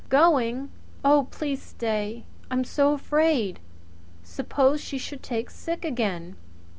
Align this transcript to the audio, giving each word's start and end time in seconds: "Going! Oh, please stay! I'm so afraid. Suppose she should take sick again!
"Going! 0.09 0.71
Oh, 1.05 1.27
please 1.29 1.61
stay! 1.61 2.23
I'm 2.49 2.63
so 2.63 2.93
afraid. 2.93 3.59
Suppose 4.23 4.81
she 4.81 4.97
should 4.97 5.21
take 5.21 5.51
sick 5.51 5.85
again! 5.85 6.37